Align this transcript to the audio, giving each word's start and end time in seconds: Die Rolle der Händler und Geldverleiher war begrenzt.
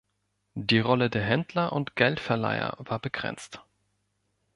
Die 0.55 0.79
Rolle 0.79 1.11
der 1.11 1.21
Händler 1.21 1.73
und 1.73 1.95
Geldverleiher 1.95 2.75
war 2.79 2.97
begrenzt. 2.97 3.61